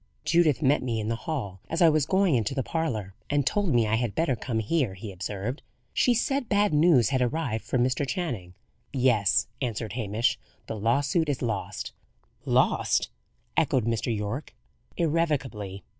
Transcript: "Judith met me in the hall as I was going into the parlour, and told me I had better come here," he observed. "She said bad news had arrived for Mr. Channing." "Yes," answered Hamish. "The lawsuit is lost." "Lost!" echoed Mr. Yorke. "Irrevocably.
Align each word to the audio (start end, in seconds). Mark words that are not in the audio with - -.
"Judith 0.25 0.63
met 0.63 0.81
me 0.81 0.99
in 0.99 1.09
the 1.09 1.15
hall 1.29 1.59
as 1.69 1.79
I 1.79 1.87
was 1.87 2.07
going 2.07 2.33
into 2.33 2.55
the 2.55 2.63
parlour, 2.63 3.13
and 3.29 3.45
told 3.45 3.71
me 3.71 3.85
I 3.85 3.97
had 3.97 4.15
better 4.15 4.35
come 4.35 4.57
here," 4.57 4.95
he 4.95 5.11
observed. 5.11 5.61
"She 5.93 6.15
said 6.15 6.49
bad 6.49 6.73
news 6.73 7.09
had 7.09 7.21
arrived 7.21 7.63
for 7.63 7.77
Mr. 7.77 8.07
Channing." 8.07 8.55
"Yes," 8.91 9.45
answered 9.61 9.93
Hamish. 9.93 10.39
"The 10.65 10.75
lawsuit 10.75 11.29
is 11.29 11.43
lost." 11.43 11.91
"Lost!" 12.45 13.11
echoed 13.55 13.85
Mr. 13.85 14.11
Yorke. 14.17 14.55
"Irrevocably. 14.97 15.83